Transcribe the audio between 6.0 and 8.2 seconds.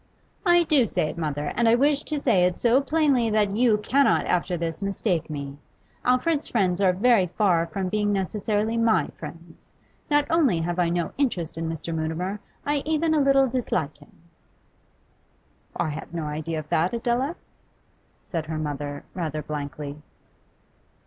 Alfred's friends are very far from being